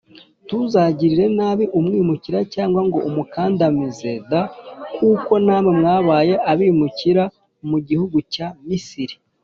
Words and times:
Ntuzagirire 0.45 1.25
nabi 1.37 1.65
umwimukira 1.79 2.39
cyangwa 2.53 2.81
ngo 2.87 2.97
umukandamize 3.09 4.11
d 4.29 4.31
kuko 4.95 5.31
namwe 5.45 5.71
mwabaye 5.79 6.35
abimukira 6.51 7.23
mu 7.69 7.77
gihugu 7.87 8.17
cya 8.35 8.47
misiri 8.67 9.15